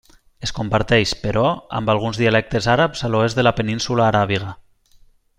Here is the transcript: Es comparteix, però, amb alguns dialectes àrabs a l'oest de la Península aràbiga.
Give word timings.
Es 0.45 0.51
comparteix, 0.59 1.09
però, 1.25 1.43
amb 1.79 1.91
alguns 1.95 2.19
dialectes 2.21 2.69
àrabs 2.77 3.03
a 3.09 3.13
l'oest 3.17 3.41
de 3.41 3.45
la 3.49 3.53
Península 3.61 4.07
aràbiga. 4.07 4.55